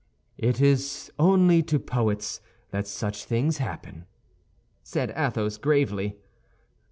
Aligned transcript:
"It 0.39 0.59
is 0.59 1.11
only 1.19 1.61
to 1.61 1.77
poets 1.77 2.41
that 2.71 2.87
such 2.87 3.23
things 3.23 3.59
happen," 3.59 4.07
said 4.81 5.13
Athos, 5.15 5.57
gravely. 5.57 6.15